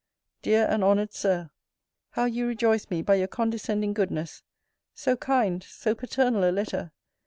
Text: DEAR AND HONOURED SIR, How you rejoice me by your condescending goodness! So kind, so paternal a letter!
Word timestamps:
DEAR 0.41 0.65
AND 0.67 0.83
HONOURED 0.83 1.13
SIR, 1.13 1.51
How 2.13 2.25
you 2.25 2.47
rejoice 2.47 2.89
me 2.89 3.03
by 3.03 3.13
your 3.13 3.27
condescending 3.27 3.93
goodness! 3.93 4.41
So 4.95 5.15
kind, 5.15 5.61
so 5.61 5.93
paternal 5.93 6.43
a 6.43 6.49
letter! 6.49 6.91